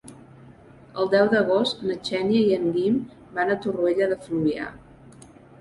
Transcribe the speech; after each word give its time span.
El 1.01 1.11
deu 1.15 1.27
d'agost 1.33 1.83
na 1.89 1.97
Xènia 2.09 2.41
i 2.47 2.57
en 2.57 2.65
Guim 2.79 2.97
van 3.39 3.53
a 3.53 3.59
Torroella 3.67 4.11
de 4.15 4.21
Fluvià. 4.25 4.73